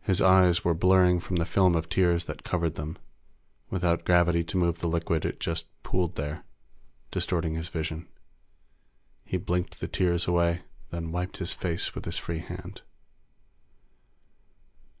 [0.00, 2.96] His eyes were blurring from the film of tears that covered them;
[3.68, 6.44] without gravity to move the liquid, it just pooled there,
[7.10, 8.06] distorting his vision.
[9.24, 12.82] He blinked the tears away, then wiped his face with his free hand.